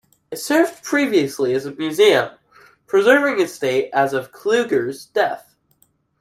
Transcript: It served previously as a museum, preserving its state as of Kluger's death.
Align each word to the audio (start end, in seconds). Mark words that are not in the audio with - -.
It 0.31 0.37
served 0.37 0.81
previously 0.81 1.53
as 1.53 1.67
a 1.67 1.75
museum, 1.75 2.31
preserving 2.87 3.39
its 3.39 3.53
state 3.53 3.91
as 3.93 4.13
of 4.13 4.31
Kluger's 4.31 5.05
death. 5.05 5.53